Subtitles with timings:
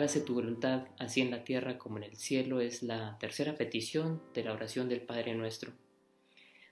[0.00, 4.22] hágase tu voluntad así en la tierra como en el cielo es la tercera petición
[4.32, 5.72] de la oración del Padre nuestro.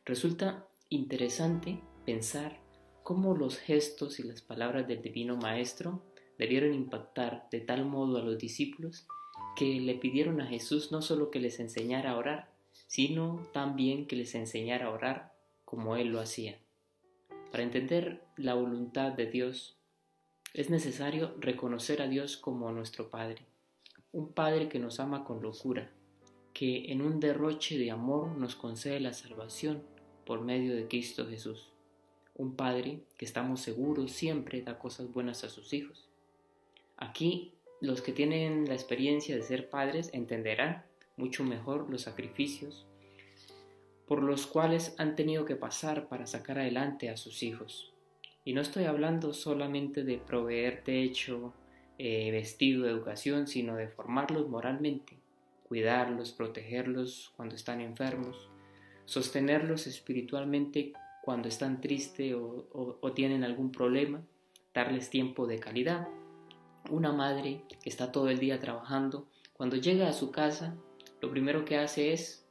[0.07, 2.59] Resulta interesante pensar
[3.03, 6.03] cómo los gestos y las palabras del Divino Maestro
[6.39, 9.07] debieron impactar de tal modo a los discípulos
[9.57, 12.51] que le pidieron a Jesús no solo que les enseñara a orar,
[12.87, 15.35] sino también que les enseñara a orar
[15.67, 16.59] como Él lo hacía.
[17.51, 19.78] Para entender la voluntad de Dios,
[20.55, 23.47] es necesario reconocer a Dios como nuestro Padre,
[24.13, 25.91] un Padre que nos ama con locura,
[26.55, 29.83] que en un derroche de amor nos concede la salvación
[30.25, 31.73] por medio de Cristo Jesús,
[32.35, 36.09] un Padre que estamos seguros siempre da cosas buenas a sus hijos.
[36.97, 40.85] Aquí los que tienen la experiencia de ser padres entenderán
[41.17, 42.87] mucho mejor los sacrificios
[44.07, 47.93] por los cuales han tenido que pasar para sacar adelante a sus hijos.
[48.49, 51.53] Y no estoy hablando solamente de proveer techo,
[51.99, 55.19] eh, vestido, educación, sino de formarlos moralmente,
[55.69, 58.49] cuidarlos, protegerlos cuando están enfermos,
[59.05, 64.23] sostenerlos espiritualmente cuando están tristes o tienen algún problema,
[64.73, 66.09] darles tiempo de calidad.
[66.89, 70.75] Una madre que está todo el día trabajando, cuando llega a su casa,
[71.21, 72.49] lo primero que hace es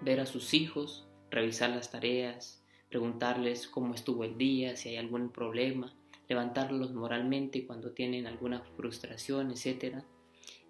[0.00, 2.59] ver a sus hijos, revisar las tareas,
[2.90, 5.94] preguntarles cómo estuvo el día, si hay algún problema,
[6.28, 10.02] levantarlos moralmente cuando tienen alguna frustración, etc.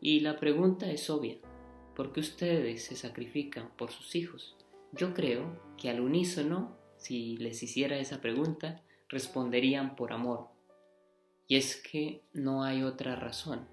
[0.01, 1.39] Y la pregunta es obvia,
[1.97, 4.57] ¿por qué ustedes se sacrifican por sus hijos?
[4.93, 10.49] Yo creo que al unísono, si les hiciera esa pregunta, responderían por amor.
[11.49, 13.67] Y es que no hay otra razón.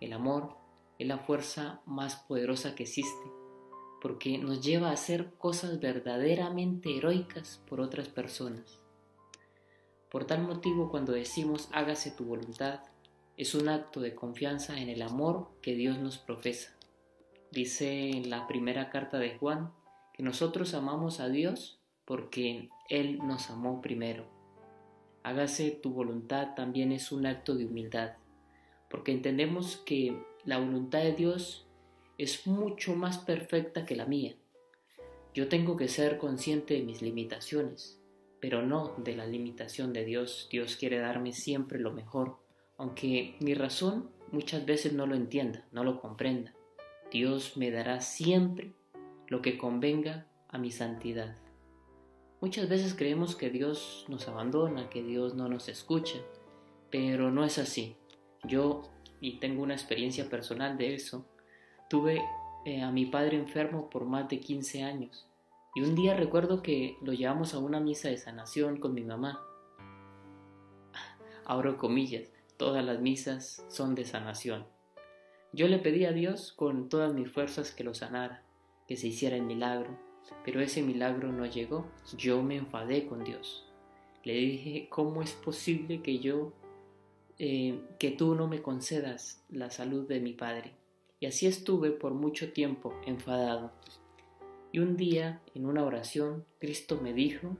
[0.00, 0.56] El amor
[0.98, 3.33] es la fuerza más poderosa que existe
[4.04, 8.78] porque nos lleva a hacer cosas verdaderamente heroicas por otras personas.
[10.10, 12.80] Por tal motivo, cuando decimos hágase tu voluntad,
[13.38, 16.76] es un acto de confianza en el amor que Dios nos profesa.
[17.50, 19.72] Dice en la primera carta de Juan
[20.12, 24.26] que nosotros amamos a Dios porque Él nos amó primero.
[25.22, 28.18] Hágase tu voluntad también es un acto de humildad,
[28.90, 31.63] porque entendemos que la voluntad de Dios
[32.18, 34.34] es mucho más perfecta que la mía.
[35.34, 38.00] Yo tengo que ser consciente de mis limitaciones,
[38.40, 40.48] pero no de la limitación de Dios.
[40.50, 42.38] Dios quiere darme siempre lo mejor,
[42.76, 46.54] aunque mi razón muchas veces no lo entienda, no lo comprenda.
[47.10, 48.72] Dios me dará siempre
[49.28, 51.36] lo que convenga a mi santidad.
[52.40, 56.18] Muchas veces creemos que Dios nos abandona, que Dios no nos escucha,
[56.90, 57.96] pero no es así.
[58.44, 58.82] Yo,
[59.20, 61.26] y tengo una experiencia personal de eso,
[61.88, 62.22] Tuve
[62.64, 65.26] eh, a mi padre enfermo por más de 15 años
[65.74, 69.44] y un día recuerdo que lo llevamos a una misa de sanación con mi mamá.
[71.44, 74.64] Abro comillas, todas las misas son de sanación.
[75.52, 78.42] Yo le pedí a Dios con todas mis fuerzas que lo sanara,
[78.88, 79.98] que se hiciera el milagro,
[80.44, 81.86] pero ese milagro no llegó.
[82.16, 83.66] Yo me enfadé con Dios.
[84.22, 86.52] Le dije, ¿cómo es posible que yo,
[87.38, 90.72] eh, que tú no me concedas la salud de mi padre?
[91.24, 93.72] Y así estuve por mucho tiempo enfadado.
[94.72, 97.56] Y un día, en una oración, Cristo me dijo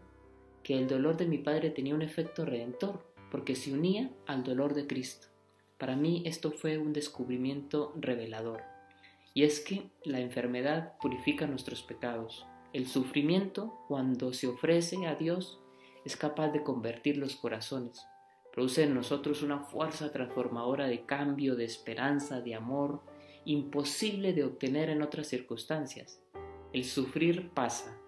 [0.63, 4.75] que el dolor de mi padre tenía un efecto redentor, porque se unía al dolor
[4.75, 5.29] de Cristo.
[5.79, 8.61] Para mí esto fue un descubrimiento revelador.
[9.33, 12.45] Y es que la enfermedad purifica nuestros pecados.
[12.75, 15.59] El sufrimiento, cuando se ofrece a Dios,
[16.05, 18.05] es capaz de convertir los corazones.
[18.53, 23.01] Produce en nosotros una fuerza transformadora de cambio, de esperanza, de amor,
[23.45, 26.21] imposible de obtener en otras circunstancias.
[26.73, 27.99] El sufrir pasa,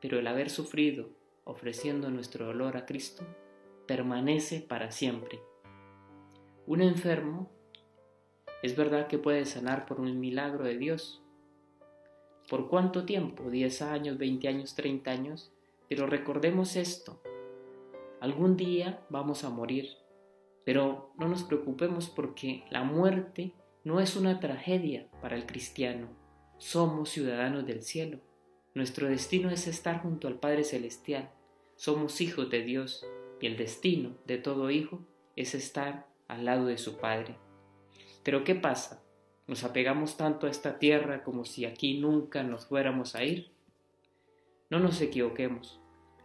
[0.00, 1.08] pero el haber sufrido,
[1.44, 3.24] ofreciendo nuestro dolor a Cristo,
[3.86, 5.40] permanece para siempre.
[6.66, 7.50] Un enfermo
[8.62, 11.22] es verdad que puede sanar por un milagro de Dios.
[12.48, 13.44] ¿Por cuánto tiempo?
[13.44, 15.52] ¿10 años, 20 años, 30 años?
[15.88, 17.20] Pero recordemos esto.
[18.20, 19.90] Algún día vamos a morir,
[20.64, 23.52] pero no nos preocupemos porque la muerte
[23.86, 26.08] no es una tragedia para el cristiano.
[26.58, 28.18] Somos ciudadanos del cielo.
[28.74, 31.30] Nuestro destino es estar junto al Padre Celestial.
[31.76, 33.06] Somos hijos de Dios
[33.40, 35.06] y el destino de todo hijo
[35.36, 37.36] es estar al lado de su Padre.
[38.24, 39.04] Pero ¿qué pasa?
[39.46, 43.52] ¿Nos apegamos tanto a esta tierra como si aquí nunca nos fuéramos a ir?
[44.68, 45.78] No nos equivoquemos.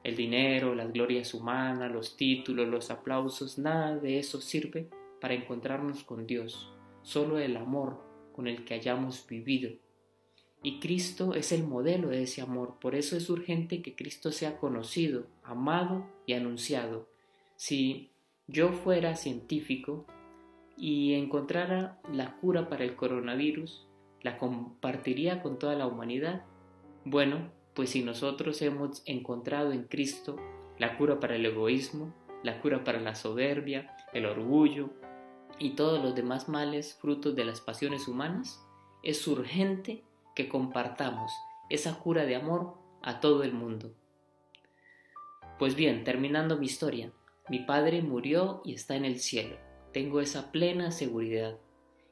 [0.04, 6.04] El dinero, las glorias humanas, los títulos, los aplausos, nada de eso sirve para encontrarnos
[6.04, 8.01] con Dios solo el amor
[8.33, 9.71] con el que hayamos vivido.
[10.63, 14.57] Y Cristo es el modelo de ese amor, por eso es urgente que Cristo sea
[14.57, 17.07] conocido, amado y anunciado.
[17.56, 18.12] Si
[18.48, 20.06] yo fuera científico
[20.77, 23.88] y encontrara la cura para el coronavirus,
[24.21, 26.44] la compartiría con toda la humanidad.
[27.06, 30.38] Bueno, pues si nosotros hemos encontrado en Cristo
[30.77, 32.13] la cura para el egoísmo,
[32.44, 34.92] la cura para la soberbia, el orgullo
[35.62, 38.60] y todos los demás males frutos de las pasiones humanas,
[39.04, 40.04] es urgente
[40.36, 41.31] que compartamos
[41.69, 42.74] esa cura de amor
[43.04, 43.94] a todo el mundo.
[45.60, 47.12] Pues bien, terminando mi historia,
[47.48, 49.56] mi padre murió y está en el cielo.
[49.94, 51.60] Tengo esa plena seguridad.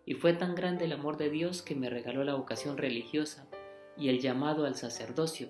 [0.06, 3.48] Y fue tan grande el amor de Dios que me regaló la vocación religiosa
[3.98, 5.50] y el llamado al sacerdocio.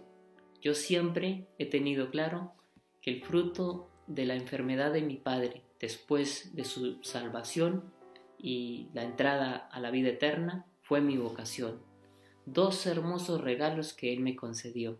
[0.62, 2.54] Yo siempre he tenido claro
[3.02, 7.92] que el fruto de la enfermedad de mi padre después de su salvación
[8.38, 11.80] y la entrada a la vida eterna fue mi vocación.
[12.46, 15.00] Dos hermosos regalos que Él me concedió.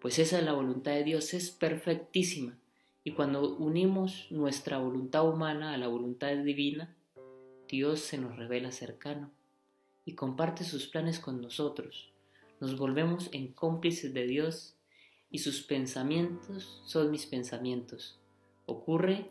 [0.00, 2.58] Pues esa es la voluntad de Dios, es perfectísima.
[3.02, 6.94] Y cuando unimos nuestra voluntad humana a la voluntad divina,
[7.68, 9.30] Dios se nos revela cercano
[10.04, 12.12] y comparte sus planes con nosotros.
[12.60, 14.76] Nos volvemos en cómplices de Dios
[15.30, 18.18] y sus pensamientos son mis pensamientos.
[18.66, 19.30] Ocurre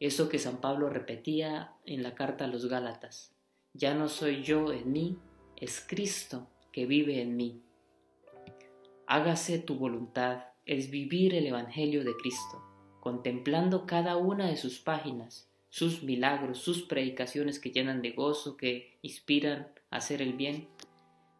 [0.00, 3.34] eso que San Pablo repetía en la carta a los Gálatas.
[3.74, 5.18] Ya no soy yo en mí,
[5.56, 7.62] es Cristo que vive en mí.
[9.06, 12.62] Hágase tu voluntad, es vivir el Evangelio de Cristo,
[13.00, 18.98] contemplando cada una de sus páginas, sus milagros, sus predicaciones que llenan de gozo, que
[19.02, 20.68] inspiran a hacer el bien.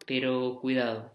[0.06, 1.12] Pero cuidado,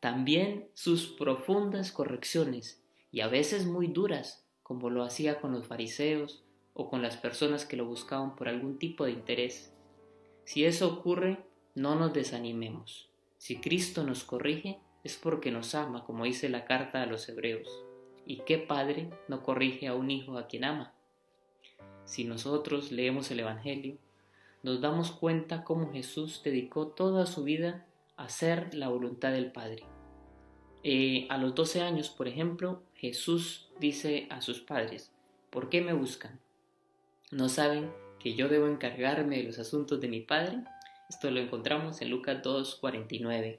[0.00, 6.41] también sus profundas correcciones, y a veces muy duras, como lo hacía con los fariseos
[6.74, 9.72] o con las personas que lo buscaban por algún tipo de interés.
[10.44, 11.38] Si eso ocurre,
[11.74, 13.10] no nos desanimemos.
[13.38, 17.68] Si Cristo nos corrige, es porque nos ama, como dice la carta a los hebreos.
[18.24, 20.94] ¿Y qué padre no corrige a un hijo a quien ama?
[22.04, 23.96] Si nosotros leemos el Evangelio,
[24.62, 27.86] nos damos cuenta cómo Jesús dedicó toda su vida
[28.16, 29.84] a hacer la voluntad del Padre.
[30.84, 35.12] Eh, a los 12 años, por ejemplo, Jesús dice a sus padres,
[35.50, 36.40] ¿por qué me buscan?
[37.32, 40.64] ¿No saben que yo debo encargarme de los asuntos de mi Padre?
[41.08, 43.58] Esto lo encontramos en Lucas 2.49.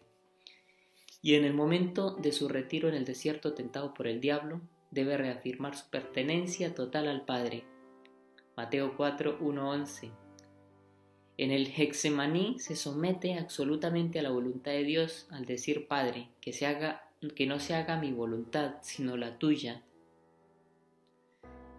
[1.23, 4.61] Y en el momento de su retiro en el desierto tentado por el diablo,
[4.91, 7.63] debe reafirmar su pertenencia total al Padre.
[8.55, 10.11] Mateo 4.1.11.
[11.37, 16.53] En el Hexemaní se somete absolutamente a la voluntad de Dios al decir Padre, que,
[16.53, 19.81] se haga, que no se haga mi voluntad, sino la tuya.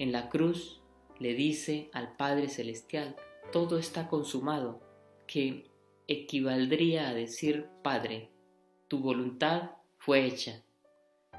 [0.00, 0.81] En la cruz
[1.19, 3.16] le dice al Padre Celestial,
[3.52, 4.81] todo está consumado,
[5.26, 5.70] que
[6.06, 8.31] equivaldría a decir, Padre,
[8.88, 10.62] tu voluntad fue hecha.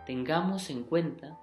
[0.06, 1.40] Tengamos en cuenta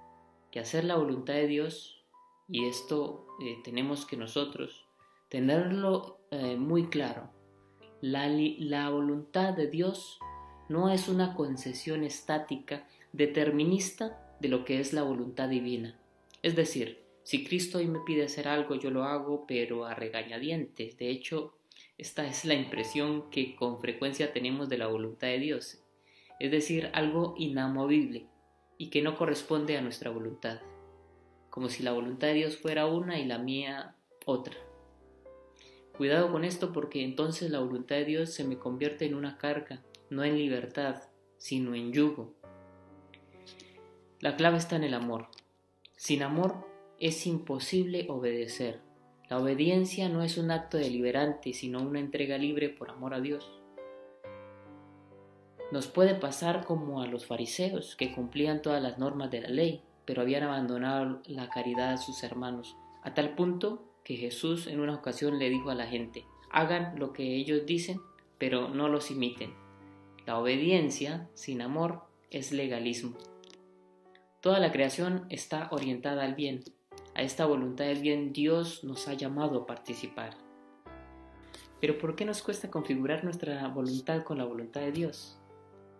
[0.51, 2.03] que hacer la voluntad de Dios,
[2.47, 4.85] y esto eh, tenemos que nosotros
[5.29, 7.31] tenerlo eh, muy claro,
[8.01, 10.19] la, la voluntad de Dios
[10.69, 15.97] no es una concesión estática determinista de lo que es la voluntad divina.
[16.41, 20.97] Es decir, si Cristo hoy me pide hacer algo, yo lo hago, pero a regañadientes.
[20.97, 21.57] De hecho,
[21.97, 25.81] esta es la impresión que con frecuencia tenemos de la voluntad de Dios,
[26.39, 28.27] es decir, algo inamovible
[28.77, 30.59] y que no corresponde a nuestra voluntad,
[31.49, 33.95] como si la voluntad de Dios fuera una y la mía
[34.25, 34.55] otra.
[35.95, 39.83] Cuidado con esto porque entonces la voluntad de Dios se me convierte en una carga,
[40.09, 41.03] no en libertad,
[41.37, 42.33] sino en yugo.
[44.19, 45.27] La clave está en el amor.
[45.95, 46.72] Sin amor
[47.03, 48.79] es imposible obedecer.
[49.29, 53.51] La obediencia no es un acto deliberante, sino una entrega libre por amor a Dios.
[55.73, 59.81] Nos puede pasar como a los fariseos, que cumplían todas las normas de la ley,
[60.05, 64.95] pero habían abandonado la caridad a sus hermanos, a tal punto que Jesús en una
[64.95, 67.99] ocasión le dijo a la gente, hagan lo que ellos dicen,
[68.37, 69.53] pero no los imiten.
[70.25, 73.17] La obediencia sin amor es legalismo.
[74.39, 76.63] Toda la creación está orientada al bien,
[77.15, 80.35] a esta voluntad del bien Dios nos ha llamado a participar.
[81.79, 85.37] Pero ¿por qué nos cuesta configurar nuestra voluntad con la voluntad de Dios?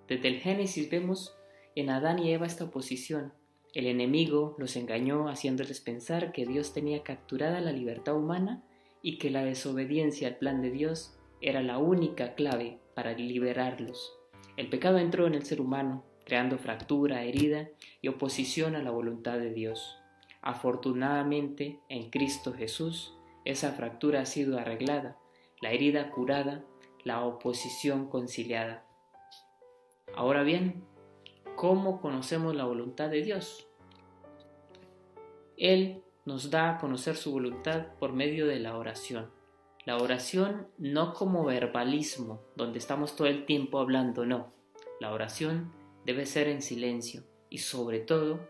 [0.07, 1.35] Desde el Génesis vemos
[1.75, 3.33] en Adán y Eva esta oposición.
[3.73, 8.63] El enemigo los engañó haciéndoles pensar que Dios tenía capturada la libertad humana
[9.01, 14.13] y que la desobediencia al plan de Dios era la única clave para liberarlos.
[14.55, 17.69] El pecado entró en el ser humano, creando fractura, herida
[18.01, 19.97] y oposición a la voluntad de Dios.
[20.43, 25.17] Afortunadamente, en Cristo Jesús, esa fractura ha sido arreglada,
[25.61, 26.65] la herida curada,
[27.05, 28.85] la oposición conciliada.
[30.13, 30.83] Ahora bien,
[31.55, 33.69] ¿cómo conocemos la voluntad de Dios?
[35.55, 39.31] Él nos da a conocer su voluntad por medio de la oración.
[39.85, 44.51] La oración no como verbalismo, donde estamos todo el tiempo hablando, no.
[44.99, 45.71] La oración
[46.05, 48.41] debe ser en silencio y sobre todo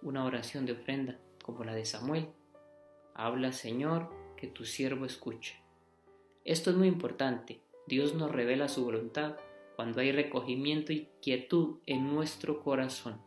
[0.00, 2.28] una oración de ofrenda, como la de Samuel.
[3.14, 5.60] Habla, Señor, que tu siervo escuche.
[6.44, 7.60] Esto es muy importante.
[7.86, 9.36] Dios nos revela su voluntad
[9.76, 13.20] cuando hay recogimiento y quietud en nuestro corazón.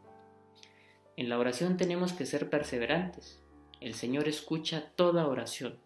[1.17, 3.41] En la oración tenemos que ser perseverantes.
[3.79, 5.77] El Señor escucha toda oración.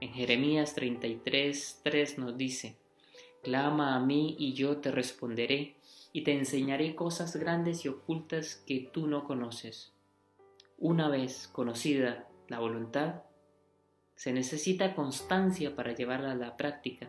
[0.00, 2.76] En Jeremías 33, 3 nos dice,
[3.42, 5.76] Clama a mí y yo te responderé,
[6.12, 9.92] y te enseñaré cosas grandes y ocultas que tú no conoces.
[10.82, 13.24] Una vez conocida la voluntad,
[14.14, 17.06] se necesita constancia para llevarla a la práctica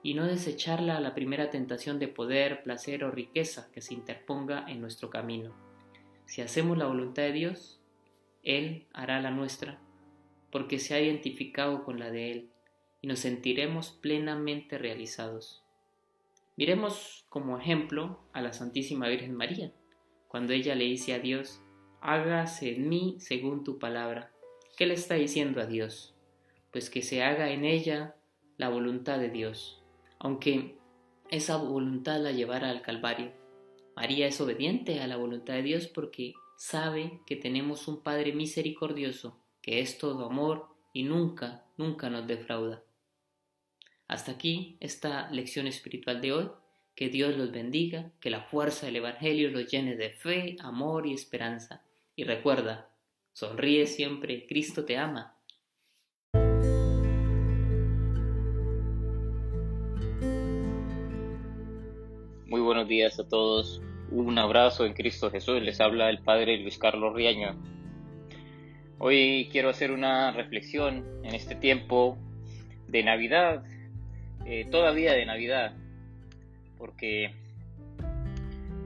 [0.00, 4.64] y no desecharla a la primera tentación de poder, placer o riqueza que se interponga
[4.68, 5.52] en nuestro camino.
[6.24, 7.80] Si hacemos la voluntad de Dios,
[8.44, 9.80] Él hará la nuestra
[10.52, 12.50] porque se ha identificado con la de Él
[13.02, 15.64] y nos sentiremos plenamente realizados.
[16.56, 19.72] Miremos como ejemplo a la Santísima Virgen María,
[20.28, 21.59] cuando ella le dice a Dios,
[22.00, 24.32] hágase en mí según tu palabra.
[24.76, 26.14] ¿Qué le está diciendo a Dios?
[26.72, 28.14] Pues que se haga en ella
[28.56, 29.82] la voluntad de Dios,
[30.18, 30.76] aunque
[31.30, 33.32] esa voluntad la llevara al Calvario.
[33.96, 39.36] María es obediente a la voluntad de Dios porque sabe que tenemos un Padre misericordioso
[39.62, 42.82] que es todo amor y nunca, nunca nos defrauda.
[44.08, 46.50] Hasta aquí esta lección espiritual de hoy.
[46.96, 51.14] Que Dios los bendiga, que la fuerza del Evangelio los llene de fe, amor y
[51.14, 51.82] esperanza.
[52.16, 52.90] Y recuerda,
[53.32, 55.36] sonríe siempre, Cristo te ama.
[62.46, 63.80] Muy buenos días a todos.
[64.10, 65.62] Un abrazo en Cristo Jesús.
[65.62, 67.56] Les habla el Padre Luis Carlos Riaño
[69.02, 72.18] Hoy quiero hacer una reflexión en este tiempo
[72.86, 73.64] de Navidad,
[74.44, 75.72] eh, todavía de Navidad,
[76.76, 77.34] porque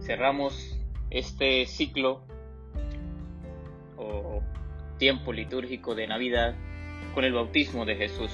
[0.01, 0.79] cerramos
[1.11, 2.23] este ciclo
[3.97, 4.43] o
[4.99, 6.55] tiempo litúrgico de Navidad
[7.15, 8.31] con el bautismo de Jesús.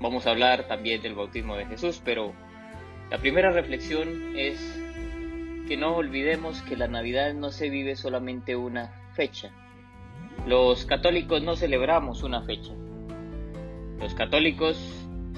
[0.00, 2.32] Vamos a hablar también del bautismo de Jesús, pero
[3.10, 4.80] la primera reflexión es
[5.68, 9.50] que no olvidemos que la Navidad no se vive solamente una fecha,
[10.46, 12.72] los católicos no celebramos una fecha.
[13.98, 14.76] Los católicos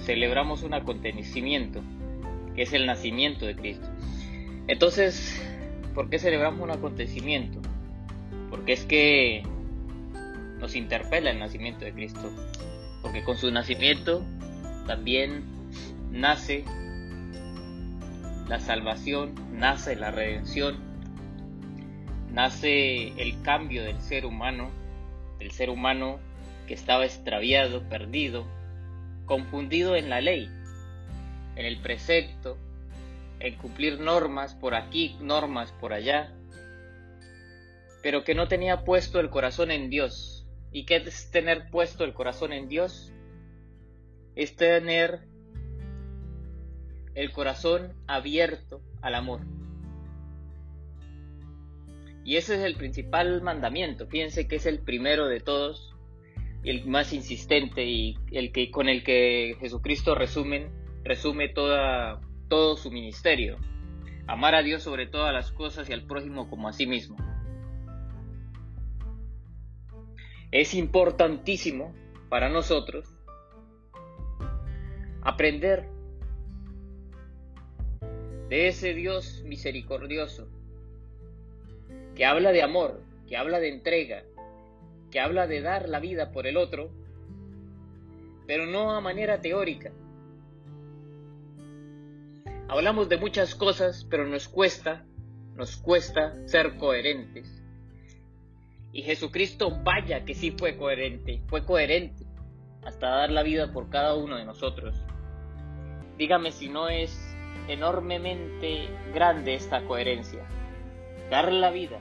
[0.03, 1.81] celebramos un acontecimiento,
[2.57, 3.87] que es el nacimiento de Cristo.
[4.67, 5.41] Entonces,
[5.95, 7.61] ¿por qué celebramos un acontecimiento?
[8.51, 9.43] Porque es que
[10.59, 12.31] nos interpela el nacimiento de Cristo.
[13.03, 14.23] Porque con su nacimiento
[14.87, 15.45] también
[16.11, 16.65] nace
[18.49, 20.77] la salvación, nace la redención,
[22.33, 24.71] nace el cambio del ser humano
[25.41, 26.19] el ser humano
[26.67, 28.47] que estaba extraviado, perdido,
[29.25, 30.51] confundido en la ley,
[31.57, 32.59] en el precepto,
[33.39, 36.33] en cumplir normas por aquí, normas por allá,
[38.03, 40.47] pero que no tenía puesto el corazón en Dios.
[40.73, 43.13] ¿Y qué es tener puesto el corazón en Dios?
[44.35, 45.21] Es tener
[47.15, 49.41] el corazón abierto al amor.
[52.25, 54.07] Y ese es el principal mandamiento.
[54.07, 55.95] Fíjense que es el primero de todos,
[56.65, 63.57] el más insistente y el que con el que Jesucristo resume toda, todo su ministerio.
[64.27, 67.17] Amar a Dios sobre todas las cosas y al prójimo como a sí mismo.
[70.57, 71.95] Es importantísimo
[72.31, 73.07] para nosotros
[75.21, 75.87] aprender
[78.49, 80.49] de ese Dios misericordioso
[82.15, 84.25] que habla de amor, que habla de entrega,
[85.11, 86.89] que habla de dar la vida por el otro,
[88.47, 89.93] pero no a manera teórica.
[92.67, 95.05] Hablamos de muchas cosas, pero nos cuesta,
[95.55, 97.63] nos cuesta ser coherentes.
[98.97, 102.25] Y Jesucristo, vaya que sí fue coherente, fue coherente
[102.83, 104.97] hasta dar la vida por cada uno de nosotros.
[106.17, 107.15] Dígame si no es
[107.69, 110.41] enormemente grande esta coherencia
[111.29, 111.99] dar la vida,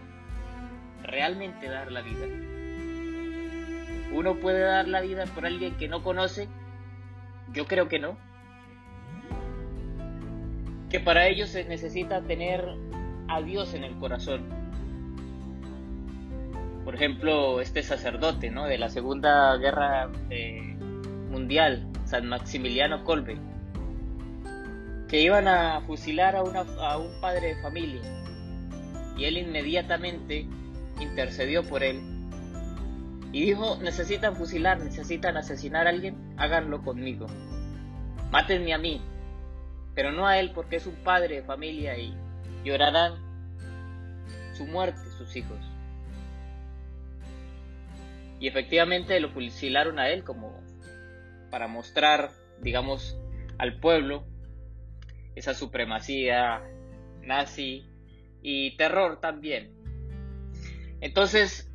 [1.04, 2.28] realmente dar la vida.
[4.14, 6.48] ¿Uno puede dar la vida por alguien que no conoce?
[7.52, 8.18] Yo creo que no.
[10.90, 12.66] Que para ello se necesita tener
[13.28, 14.64] a Dios en el corazón.
[16.86, 18.65] Por ejemplo, este sacerdote ¿no?
[18.65, 20.77] de la Segunda Guerra eh,
[21.32, 23.39] Mundial, San Maximiliano Kolbe,
[25.08, 28.01] que iban a fusilar a, a un padre de familia
[29.18, 30.48] y él inmediatamente
[31.00, 32.00] intercedió por él
[33.32, 37.25] Y dijo, necesitan fusilar, necesitan asesinar a alguien, háganlo conmigo.
[38.32, 39.01] Mátenme a mí,
[39.96, 42.15] pero no a él porque es un padre de familia y
[42.63, 43.15] llorarán
[44.54, 45.75] su muerte sus hijos.
[48.39, 50.62] Y efectivamente lo fusilaron a él como
[51.50, 53.18] para mostrar, digamos,
[53.58, 54.25] al pueblo
[55.36, 56.62] esa supremacía
[57.22, 57.86] nazi
[58.42, 59.72] y terror también.
[61.01, 61.72] Entonces,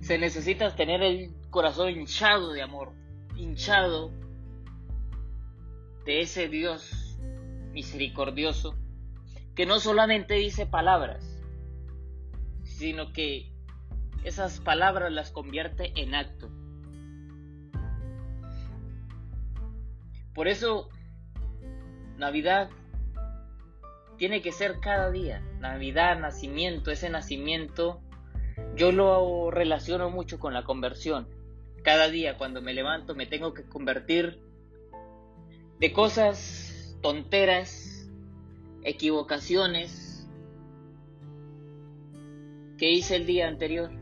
[0.00, 2.92] se necesita tener el corazón hinchado de amor,
[3.36, 4.10] hinchado
[6.04, 7.18] de ese Dios
[7.72, 8.76] misericordioso
[9.54, 11.24] que no solamente dice palabras,
[12.64, 13.49] sino que
[14.24, 16.50] esas palabras las convierte en acto.
[20.34, 20.88] Por eso,
[22.16, 22.70] Navidad
[24.16, 25.40] tiene que ser cada día.
[25.60, 28.00] Navidad, nacimiento, ese nacimiento,
[28.76, 31.26] yo lo relaciono mucho con la conversión.
[31.82, 34.38] Cada día cuando me levanto me tengo que convertir
[35.78, 38.10] de cosas tonteras,
[38.82, 40.28] equivocaciones
[42.76, 43.99] que hice el día anterior.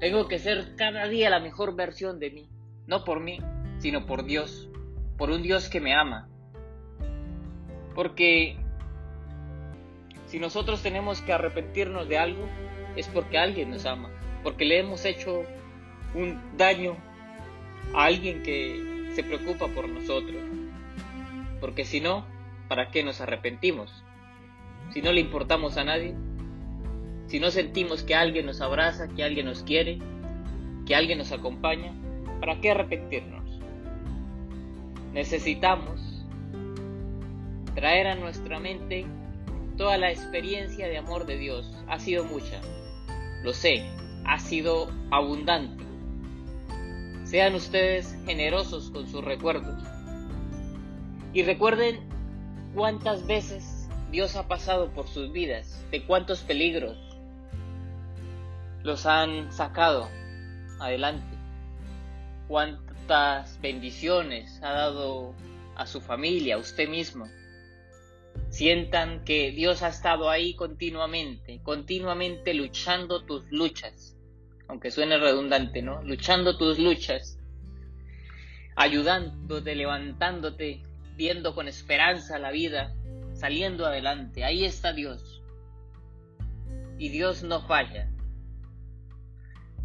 [0.00, 2.48] Tengo que ser cada día la mejor versión de mí,
[2.86, 3.38] no por mí,
[3.78, 4.68] sino por Dios,
[5.16, 6.28] por un Dios que me ama.
[7.94, 8.58] Porque
[10.26, 12.46] si nosotros tenemos que arrepentirnos de algo,
[12.94, 14.10] es porque alguien nos ama,
[14.42, 15.44] porque le hemos hecho
[16.14, 16.96] un daño
[17.94, 20.42] a alguien que se preocupa por nosotros.
[21.58, 22.26] Porque si no,
[22.68, 24.04] ¿para qué nos arrepentimos?
[24.92, 26.14] Si no le importamos a nadie,
[27.28, 29.98] si no sentimos que alguien nos abraza, que alguien nos quiere,
[30.86, 31.92] que alguien nos acompaña,
[32.40, 33.60] ¿para qué arrepentirnos?
[35.12, 36.24] Necesitamos
[37.74, 39.06] traer a nuestra mente
[39.76, 41.74] toda la experiencia de amor de Dios.
[41.88, 42.60] Ha sido mucha,
[43.42, 43.84] lo sé,
[44.24, 45.84] ha sido abundante.
[47.24, 49.82] Sean ustedes generosos con sus recuerdos.
[51.32, 51.98] Y recuerden
[52.74, 57.05] cuántas veces Dios ha pasado por sus vidas, de cuántos peligros
[58.86, 60.08] los han sacado
[60.78, 61.36] adelante,
[62.46, 65.34] cuántas bendiciones ha dado
[65.74, 67.28] a su familia, a usted mismo.
[68.48, 74.16] Sientan que Dios ha estado ahí continuamente, continuamente luchando tus luchas,
[74.68, 76.00] aunque suene redundante, ¿no?
[76.04, 77.40] Luchando tus luchas,
[78.76, 80.84] ayudándote, levantándote,
[81.16, 82.94] viendo con esperanza la vida,
[83.34, 84.44] saliendo adelante.
[84.44, 85.42] Ahí está Dios.
[86.98, 88.12] Y Dios no falla.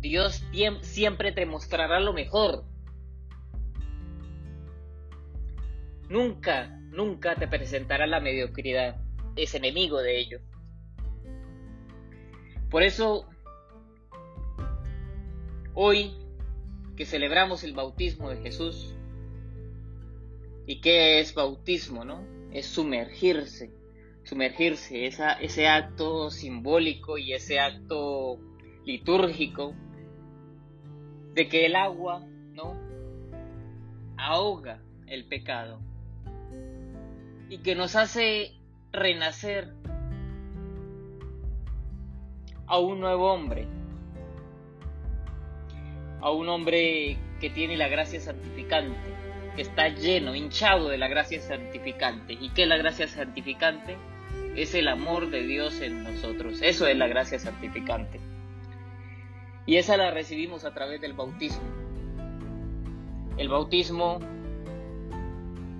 [0.01, 0.43] Dios
[0.81, 2.65] siempre te mostrará lo mejor.
[6.09, 8.99] Nunca, nunca te presentará la mediocridad.
[9.35, 10.39] Es enemigo de ello.
[12.69, 13.29] Por eso,
[15.73, 16.13] hoy
[16.97, 18.95] que celebramos el bautismo de Jesús,
[20.71, 22.23] ¿Y qué es bautismo, no?
[22.51, 23.71] Es sumergirse,
[24.23, 28.39] sumergirse, esa, ese acto simbólico y ese acto
[28.85, 29.75] litúrgico
[31.33, 32.77] de que el agua, ¿no?
[34.17, 35.79] Ahoga el pecado
[37.49, 38.53] y que nos hace
[38.91, 39.73] renacer
[42.67, 43.67] a un nuevo hombre,
[46.21, 49.11] a un hombre que tiene la gracia santificante
[49.55, 52.33] que está lleno, hinchado de la gracia santificante.
[52.39, 53.97] ¿Y qué es la gracia santificante?
[54.55, 56.61] Es el amor de Dios en nosotros.
[56.61, 58.19] Eso es la gracia santificante.
[59.71, 61.63] Y esa la recibimos a través del bautismo.
[63.37, 64.19] El bautismo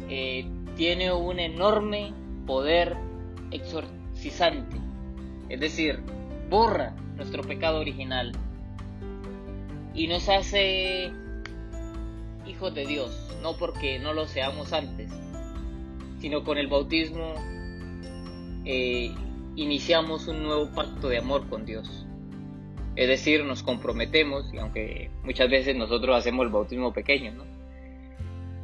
[0.08, 2.14] eh, tiene un enorme
[2.48, 2.96] poder
[3.52, 4.78] exorcizante.
[5.50, 6.00] Es decir,
[6.50, 8.32] borra nuestro pecado original
[9.94, 11.12] y nos hace
[12.48, 15.12] hijos de Dios no porque no lo seamos antes,
[16.22, 17.34] sino con el bautismo
[18.64, 19.14] eh,
[19.58, 22.06] iniciamos un nuevo pacto de amor con Dios.
[22.96, 27.46] Es decir, nos comprometemos, y aunque muchas veces nosotros hacemos el bautismo pequeño, ¿no?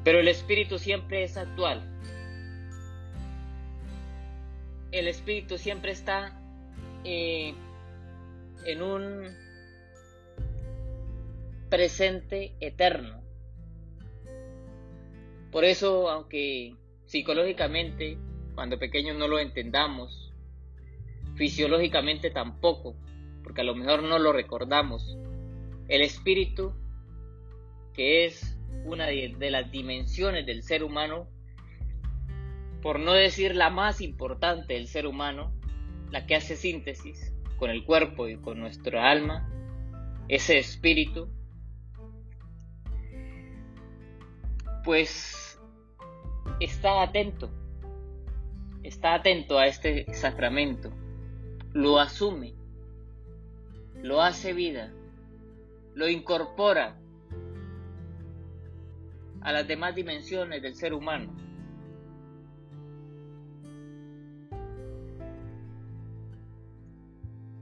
[0.03, 1.81] Pero el Espíritu siempre es actual.
[4.91, 6.41] El Espíritu siempre está
[7.03, 7.53] eh,
[8.65, 9.35] en un
[11.69, 13.21] presente eterno.
[15.51, 18.17] Por eso, aunque psicológicamente,
[18.55, 20.33] cuando pequeños no lo entendamos,
[21.35, 22.95] fisiológicamente tampoco,
[23.47, 25.17] porque a lo mejor no lo recordamos,
[25.88, 26.73] el espíritu,
[27.93, 31.29] que es una de, las dimensiones del ser humano,
[32.81, 35.53] por no decir la más importante del ser humano,
[36.12, 39.49] la que hace síntesis, con el cuerpo y con nuestra alma,
[40.27, 41.29] ese espíritu,
[44.83, 45.57] pues
[46.60, 47.49] está atento,
[48.83, 50.91] está atento a este sacramento,
[51.71, 52.56] lo asume,
[54.03, 54.91] lo hace vida,
[55.93, 56.97] lo incorpora
[59.41, 61.33] a las demás dimensiones del ser humano.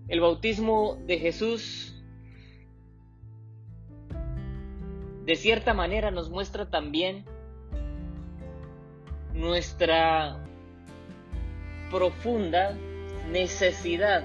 [0.07, 1.91] El bautismo de Jesús
[5.25, 7.25] de cierta manera nos muestra también
[9.33, 10.37] nuestra
[11.89, 12.77] profunda
[13.31, 14.23] necesidad,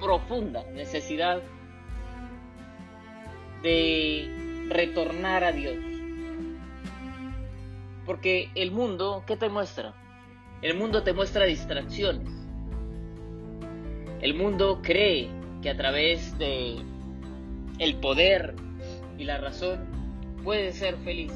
[0.00, 1.42] profunda necesidad
[3.62, 5.76] de retornar a Dios.
[8.06, 9.94] Porque el mundo, ¿qué te muestra?
[10.62, 12.28] El mundo te muestra distracciones.
[14.20, 15.28] El mundo cree
[15.62, 16.78] que a través de
[17.78, 18.54] el poder
[19.18, 19.80] y la razón
[20.42, 21.32] puede ser feliz.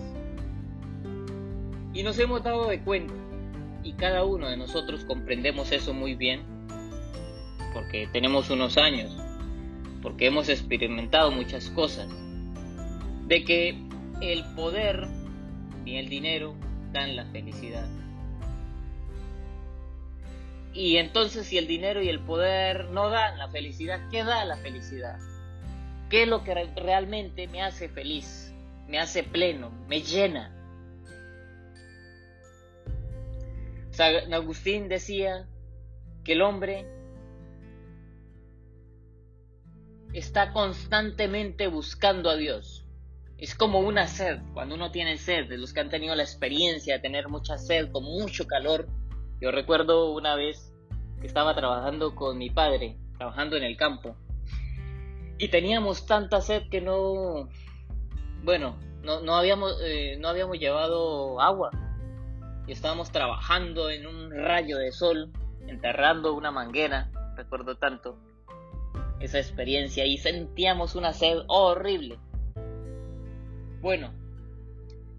[1.92, 3.14] Y nos hemos dado de cuenta,
[3.82, 6.42] y cada uno de nosotros comprendemos eso muy bien,
[7.74, 9.14] porque tenemos unos años,
[10.00, 12.08] porque hemos experimentado muchas cosas,
[13.26, 13.76] de que
[14.22, 15.08] el poder
[15.84, 16.54] ni el dinero
[16.92, 17.86] dan la felicidad.
[20.72, 24.56] Y entonces si el dinero y el poder no dan la felicidad, ¿qué da la
[24.56, 25.18] felicidad?
[26.10, 28.52] ¿Qué es lo que realmente me hace feliz?
[28.88, 30.52] Me hace pleno, me llena.
[33.90, 35.48] San Agustín decía
[36.24, 36.93] que el hombre
[40.14, 42.86] está constantemente buscando a Dios.
[43.36, 46.94] Es como una sed, cuando uno tiene sed, de los que han tenido la experiencia
[46.94, 48.86] de tener mucha sed, con mucho calor,
[49.40, 50.72] yo recuerdo una vez
[51.20, 54.16] que estaba trabajando con mi padre, trabajando en el campo,
[55.36, 57.48] y teníamos tanta sed que no,
[58.44, 61.70] bueno, no, habíamos, eh, no habíamos llevado agua,
[62.68, 65.32] y estábamos trabajando en un rayo de sol,
[65.66, 68.16] enterrando una manguera, recuerdo tanto
[69.24, 72.18] esa experiencia, y sentíamos una sed horrible.
[73.80, 74.12] Bueno,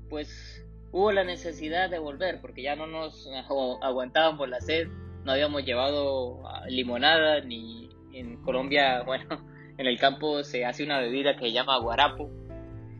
[0.09, 3.27] pues hubo la necesidad de volver porque ya no nos
[3.81, 4.87] aguantábamos la sed,
[5.23, 9.45] no habíamos llevado limonada ni en Colombia, bueno,
[9.77, 12.29] en el campo se hace una bebida que se llama guarapo,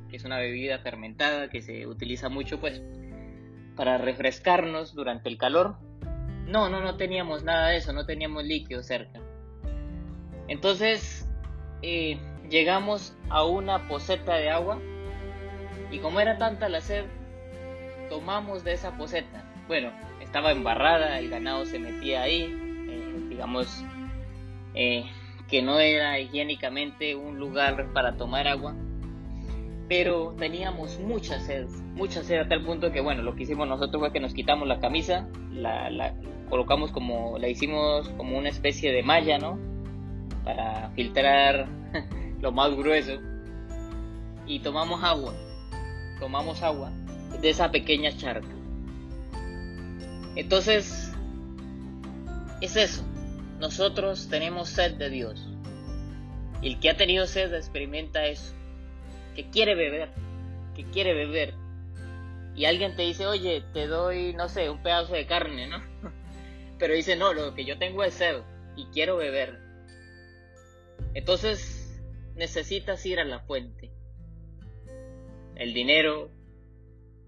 [0.10, 2.82] que es una bebida fermentada que se utiliza mucho pues
[3.76, 5.78] para refrescarnos durante el calor.
[6.48, 9.20] No, no, no teníamos nada de eso, no teníamos líquido cerca.
[10.48, 11.28] Entonces
[11.82, 14.80] eh, llegamos a una poseta de agua
[15.92, 17.06] y como era tanta la sed,
[18.10, 19.44] tomamos de esa poseta.
[19.68, 23.84] Bueno, estaba embarrada, el ganado se metía ahí, eh, digamos
[24.74, 25.06] eh,
[25.50, 28.76] que no era higiénicamente un lugar para tomar agua,
[29.88, 34.02] pero teníamos mucha sed, mucha sed a tal punto que bueno, lo que hicimos nosotros
[34.02, 36.16] fue que nos quitamos la camisa, la,
[36.50, 39.60] colocamos como, la hicimos como una especie de malla, ¿no?
[40.46, 41.68] Para filtrar
[42.42, 43.20] lo más grueso
[44.48, 45.34] y tomamos agua,
[46.20, 46.92] tomamos agua
[47.42, 48.48] de esa pequeña charca.
[50.36, 51.12] Entonces,
[52.62, 53.04] es eso.
[53.60, 55.48] Nosotros tenemos sed de Dios.
[56.62, 58.54] Y el que ha tenido sed experimenta eso.
[59.36, 60.10] Que quiere beber.
[60.76, 61.54] Que quiere beber.
[62.56, 65.82] Y alguien te dice, oye, te doy, no sé, un pedazo de carne, ¿no?
[66.80, 68.42] Pero dice, no, lo que yo tengo es sed
[68.76, 69.65] y quiero beber.
[71.16, 72.04] Entonces
[72.36, 73.92] necesitas ir a la fuente.
[75.56, 76.30] El dinero,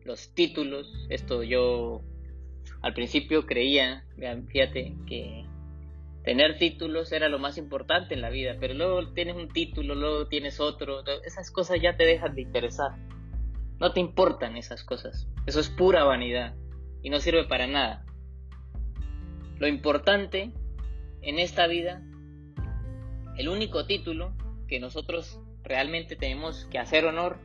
[0.04, 1.08] los títulos.
[1.10, 2.04] Esto yo
[2.82, 4.06] al principio creía,
[4.50, 5.46] fíjate, que
[6.24, 10.28] tener títulos era lo más importante en la vida, pero luego tienes un título, luego
[10.28, 12.92] tienes otro, esas cosas ya te dejan de interesar.
[13.80, 15.28] No te importan esas cosas.
[15.46, 16.56] Eso es pura vanidad
[17.02, 18.06] y no sirve para nada.
[19.60, 20.52] Lo importante
[21.22, 22.04] en esta vida,
[23.38, 24.34] el único título
[24.68, 27.38] que nosotros realmente tenemos que hacer honor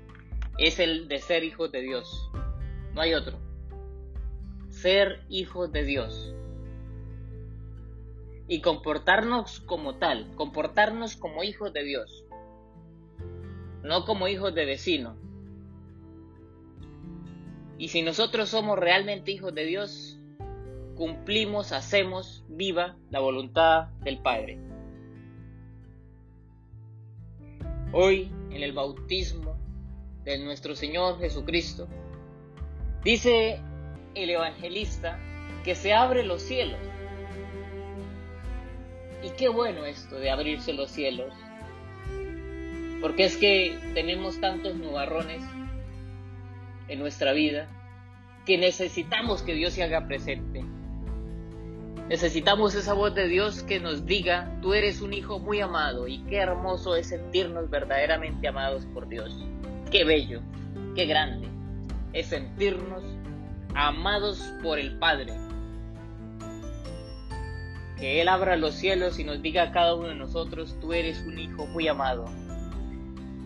[0.58, 2.30] es el de ser hijos de Dios.
[2.94, 3.38] No hay otro.
[4.68, 6.34] Ser hijos de Dios.
[8.48, 12.24] Y comportarnos como tal, comportarnos como hijos de Dios.
[13.82, 15.16] No como hijos de vecino.
[17.78, 20.18] Y si nosotros somos realmente hijos de Dios,
[20.96, 24.71] cumplimos, hacemos viva la voluntad del Padre.
[27.92, 29.56] Hoy, en el bautismo
[30.24, 31.88] de nuestro Señor Jesucristo,
[33.04, 33.58] Dice
[34.14, 35.18] el evangelista
[35.64, 36.78] que se abren los cielos.
[39.24, 41.32] Y qué bueno esto de abrirse los cielos.
[43.00, 45.42] Porque es que tenemos tantos nubarrones
[46.86, 47.68] en nuestra vida
[48.46, 50.64] que necesitamos que Dios se haga presente.
[52.08, 56.18] Necesitamos esa voz de Dios que nos diga, tú eres un hijo muy amado y
[56.24, 59.34] qué hermoso es sentirnos verdaderamente amados por Dios.
[59.90, 60.40] Qué bello,
[60.94, 61.52] qué grande
[62.12, 63.02] es sentirnos
[63.74, 65.32] amados por el Padre.
[67.96, 71.20] Que Él abra los cielos y nos diga a cada uno de nosotros, tú eres
[71.20, 72.26] un hijo muy amado.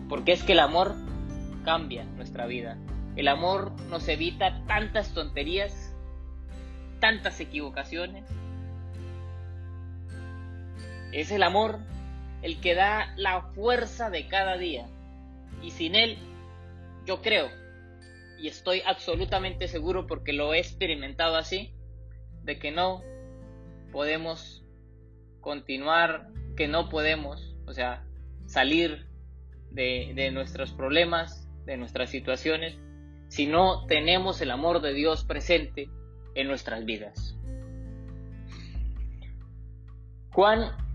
[0.09, 0.95] Porque es que el amor
[1.63, 2.77] cambia nuestra vida.
[3.15, 5.93] El amor nos evita tantas tonterías,
[6.99, 8.25] tantas equivocaciones.
[11.17, 11.79] Es el amor
[12.43, 14.85] el que da la fuerza de cada día.
[15.63, 16.19] Y sin él,
[17.07, 17.49] yo creo,
[18.37, 21.73] y estoy absolutamente seguro porque lo he experimentado así,
[22.43, 23.01] de que no
[23.91, 24.63] podemos
[25.41, 28.05] continuar, que no podemos, o sea,
[28.45, 29.07] salir
[29.71, 32.77] de, de nuestros problemas, de nuestras situaciones,
[33.27, 35.89] si no tenemos el amor de Dios presente
[36.35, 37.35] en nuestras vidas.
[40.29, 40.86] Juan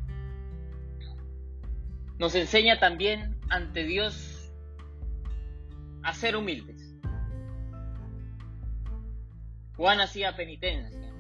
[2.22, 4.48] nos enseña también ante Dios
[6.04, 6.94] a ser humildes.
[9.76, 11.12] Juan hacía penitencia.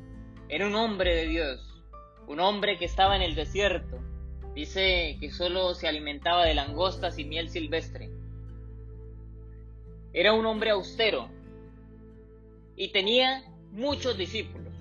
[0.48, 1.82] Era un hombre de Dios,
[2.28, 3.98] un hombre que estaba en el desierto.
[4.54, 8.08] Dice que solo se alimentaba de langostas y miel silvestre.
[10.12, 11.28] Era un hombre austero
[12.76, 14.72] y tenía muchos discípulos,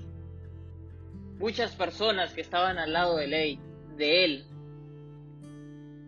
[1.40, 3.60] muchas personas que estaban al lado de, ley,
[3.98, 4.51] de él.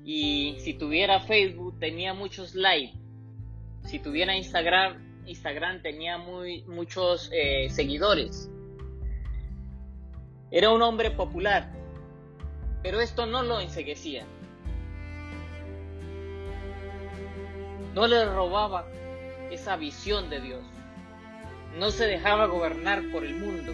[0.04, 2.98] Y si tuviera Facebook tenía muchos likes.
[3.86, 8.50] Si tuviera Instagram, Instagram tenía muy, muchos eh, seguidores.
[10.52, 11.72] Era un hombre popular,
[12.82, 14.26] pero esto no lo enseguecía.
[17.96, 18.86] No le robaba
[19.52, 20.64] esa visión de Dios.
[21.78, 23.74] No se dejaba gobernar por el mundo,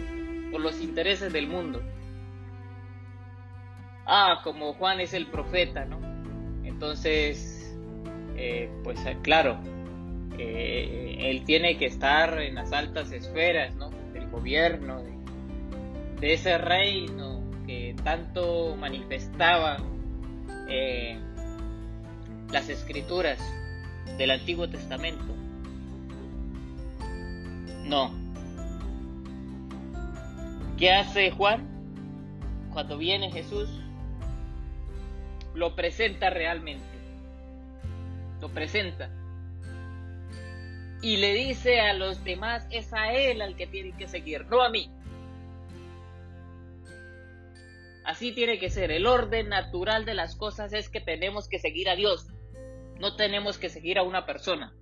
[0.51, 1.81] por los intereses del mundo.
[4.05, 6.08] Ah, como Juan es el profeta, ¿no?
[6.79, 7.75] Entonces,
[8.37, 9.59] eh, pues eh, claro,
[10.37, 13.89] eh, él tiene que estar en las altas esferas, ¿no?
[14.13, 15.03] Del gobierno,
[16.21, 19.83] de, ese reino que tanto manifestaba
[22.49, 23.39] las escrituras
[24.17, 25.35] del Antiguo Testamento.
[27.87, 28.13] No.
[30.77, 31.67] ¿Qué hace Juan?
[32.71, 33.69] Cuando viene Jesús,
[35.53, 36.85] lo presenta realmente.
[38.41, 39.09] Lo presenta.
[41.01, 44.61] Y le dice a los demás, es a él al que tienen que seguir, no
[44.61, 44.91] a mí.
[48.03, 48.91] Así tiene que ser.
[48.91, 52.27] El orden natural de las cosas es que tenemos que seguir a Dios.
[52.99, 54.73] No tenemos que seguir a una persona.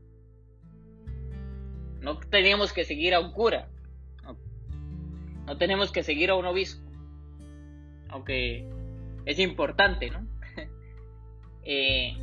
[2.00, 3.68] No tenemos que seguir a un cura.
[5.46, 6.90] No, tenemos que seguir a un obispo.
[8.10, 8.66] Aunque
[9.26, 10.26] es importante, ¿no?
[11.70, 12.16] Eh,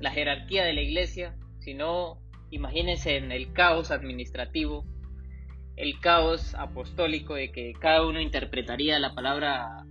[0.00, 2.18] la jerarquía de la iglesia, si no,
[2.50, 4.86] imagínense en el caos administrativo,
[5.76, 9.84] el caos apostólico de que cada uno interpretaría la palabra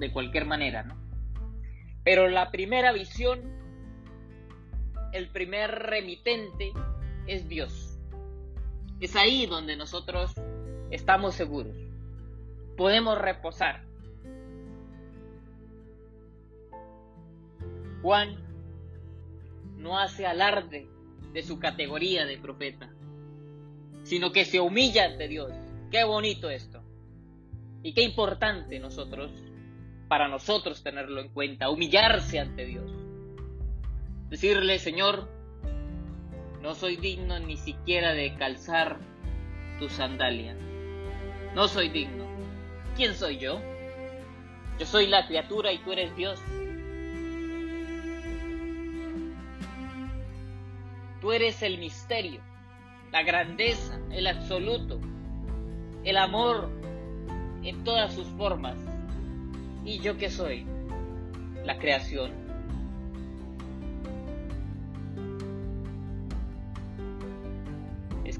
[0.00, 0.96] de cualquier manera, ¿no?
[2.02, 3.40] Pero la primera visión,
[5.12, 6.72] el primer remitente
[7.28, 8.00] es Dios.
[9.00, 10.34] Es ahí donde nosotros
[10.90, 11.76] estamos seguros.
[12.76, 13.84] Podemos reposar.
[18.02, 18.36] Juan
[19.76, 20.88] no hace alarde
[21.32, 22.90] de su categoría de profeta,
[24.02, 25.52] sino que se humilla ante Dios.
[25.90, 26.82] Qué bonito esto.
[27.82, 29.32] Y qué importante nosotros,
[30.08, 32.90] para nosotros tenerlo en cuenta, humillarse ante Dios.
[34.28, 35.28] Decirle, Señor,
[36.60, 38.98] no soy digno ni siquiera de calzar
[39.78, 40.54] tu sandalia.
[41.54, 42.26] No soy digno.
[42.96, 43.60] ¿Quién soy yo?
[44.78, 46.40] Yo soy la criatura y tú eres Dios.
[51.20, 52.40] Tú eres el misterio,
[53.12, 55.00] la grandeza, el absoluto,
[56.04, 56.70] el amor
[57.62, 58.76] en todas sus formas.
[59.84, 60.66] ¿Y yo qué soy?
[61.64, 62.40] La creación.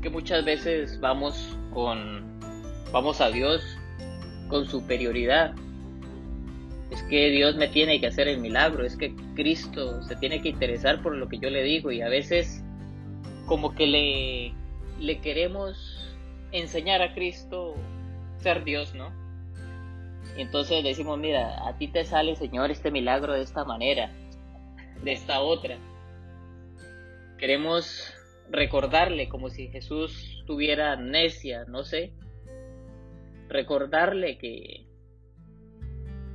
[0.00, 2.40] que muchas veces vamos con
[2.92, 3.62] vamos a Dios
[4.48, 5.54] con superioridad.
[6.90, 10.48] Es que Dios me tiene que hacer el milagro, es que Cristo se tiene que
[10.48, 12.64] interesar por lo que yo le digo y a veces
[13.50, 14.54] como que le
[15.00, 16.16] le queremos
[16.52, 17.74] enseñar a Cristo
[18.38, 19.10] ser Dios, ¿no?
[20.36, 24.12] Y entonces decimos, mira, a ti te sale, Señor, este milagro de esta manera,
[25.02, 25.78] de esta otra.
[27.38, 28.14] Queremos
[28.50, 32.12] recordarle como si Jesús tuviera amnesia, no sé.
[33.48, 34.86] Recordarle que,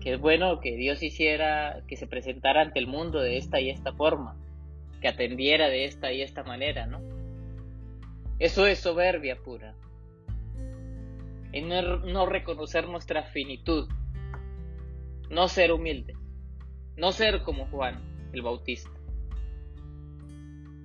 [0.01, 3.69] que es bueno que Dios hiciera que se presentara ante el mundo de esta y
[3.69, 4.36] esta forma,
[5.07, 7.01] atendiera de esta y esta manera, ¿no?
[8.39, 9.75] Eso es soberbia pura.
[11.51, 13.87] Es no, reconocer nuestra finitud,
[15.29, 16.13] no ser humilde,
[16.97, 18.01] no ser como Juan
[18.33, 18.91] el Bautista,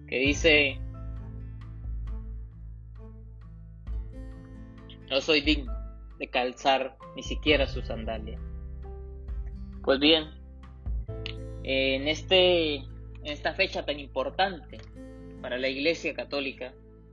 [0.07, 0.79] que dice,
[5.11, 5.73] no soy digno
[6.21, 8.39] de calzar ni siquiera su sandalia.
[9.83, 10.31] Pues bien,
[11.65, 12.85] en, este,
[13.23, 14.79] en esta fecha tan importante
[15.41, 16.73] para la Iglesia Católica,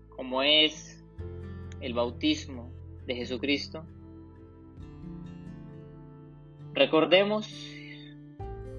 [0.09, 1.03] como es
[1.81, 2.71] el bautismo
[3.05, 3.85] de Jesucristo,
[6.73, 7.47] recordemos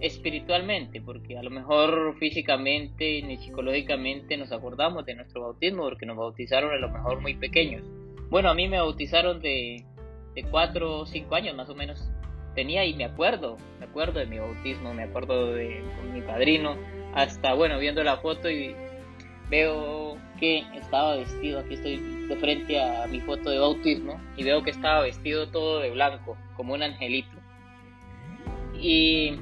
[0.00, 6.16] espiritualmente, porque a lo mejor físicamente ni psicológicamente nos acordamos de nuestro bautismo, porque nos
[6.16, 7.82] bautizaron a lo mejor muy pequeños.
[8.30, 9.84] Bueno, a mí me bautizaron de,
[10.34, 12.08] de 4 o 5 años más o menos.
[12.54, 16.76] Tenía y me acuerdo, me acuerdo de mi bautismo, me acuerdo de mi padrino,
[17.14, 18.74] hasta bueno, viendo la foto y
[19.50, 21.96] veo que estaba vestido, aquí estoy
[22.28, 26.36] de frente a mi foto de bautismo y veo que estaba vestido todo de blanco,
[26.56, 27.36] como un angelito.
[28.80, 29.32] Y,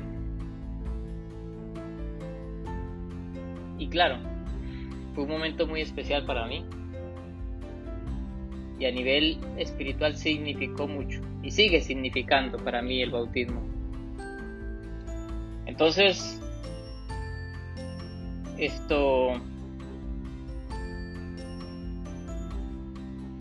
[3.78, 4.18] y claro,
[5.14, 6.64] fue un momento muy especial para mí.
[8.78, 13.62] Y a nivel espiritual significó mucho y sigue significando para mí el bautismo.
[15.64, 16.40] Entonces,
[18.58, 19.40] esto.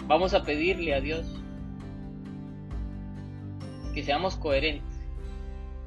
[0.08, 1.25] Vamos a pedirle a Dios
[3.93, 5.01] que seamos coherentes,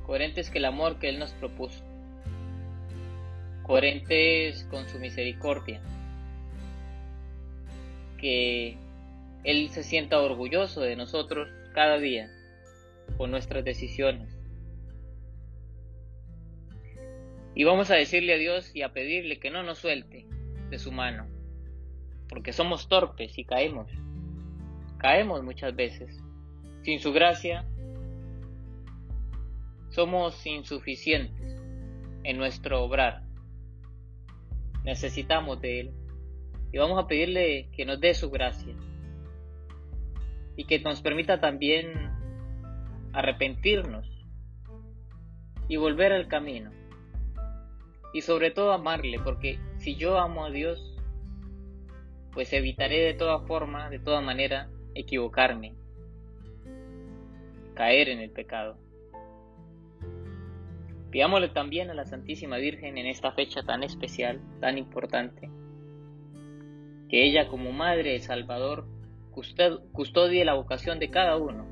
[0.07, 1.85] coherentes que el amor que Él nos propuso,
[3.62, 5.81] coherentes con su misericordia,
[8.19, 8.77] que
[9.45, 12.29] Él se sienta orgulloso de nosotros cada día
[13.17, 14.38] con nuestras decisiones.
[17.55, 20.27] Y vamos a decirle a Dios y a pedirle que no nos suelte
[20.71, 21.27] de su mano,
[22.29, 23.89] porque somos torpes y caemos
[24.99, 26.23] caemos muchas veces.
[26.83, 27.65] Sin su gracia,
[29.91, 31.61] somos insuficientes
[32.25, 33.23] en nuestro obrar.
[34.85, 35.91] Necesitamos de Él.
[36.73, 38.75] Y vamos a pedirle que nos dé su gracia.
[40.57, 41.93] Y que nos permita también
[43.13, 44.07] arrepentirnos
[45.69, 46.71] y volver al camino.
[48.12, 50.97] Y sobre todo amarle, porque si yo amo a Dios,
[52.33, 55.75] pues evitaré de toda forma, de toda manera, equivocarme,
[57.75, 58.79] caer en el pecado.
[61.11, 65.51] Pidámosle también a la Santísima Virgen en esta fecha tan especial, tan importante,
[67.09, 68.87] que ella como Madre de Salvador
[69.92, 71.66] custodie la vocación de cada uno,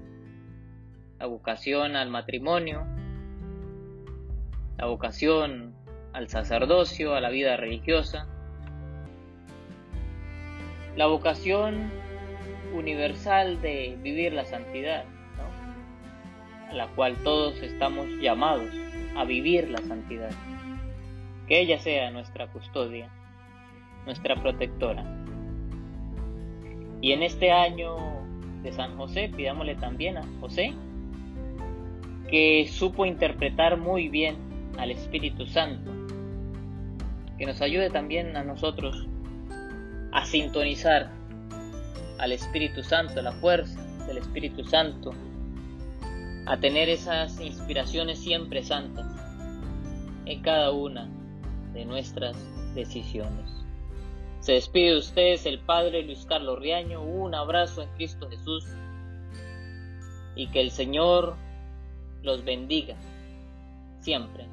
[1.18, 2.87] la vocación al matrimonio,
[4.79, 5.76] la vocación
[6.16, 8.26] al sacerdocio, a la vida religiosa,
[10.96, 11.90] la vocación
[12.74, 15.05] universal de vivir la santidad,
[16.70, 18.70] a la cual todos estamos llamados
[19.14, 20.31] a vivir la santidad.
[21.48, 23.11] Que ella sea nuestra custodia,
[24.07, 25.05] nuestra protectora.
[27.02, 27.94] Y en este año
[28.62, 30.72] de San José, pidámosle también a José
[32.31, 34.37] que supo interpretar muy bien
[34.79, 36.06] al Espíritu Santo,
[37.38, 39.07] que nos ayude también a nosotros
[40.12, 41.11] a sintonizar
[42.18, 45.12] al Espíritu Santo, la fuerza del Espíritu Santo,
[46.46, 49.07] a tener esas inspiraciones siempre santas
[50.25, 51.08] en cada una
[51.73, 52.37] de nuestras
[52.75, 53.50] decisiones.
[54.40, 58.65] Se despide de ustedes el Padre Luis Carlos Riaño, un abrazo en Cristo Jesús
[60.37, 61.37] y que el Señor
[62.23, 62.96] los bendiga
[64.00, 64.46] siempre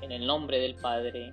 [0.00, 1.32] en el nombre del Padre,